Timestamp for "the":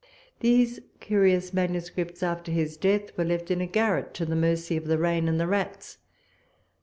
4.25-4.35, 4.87-4.97, 5.39-5.45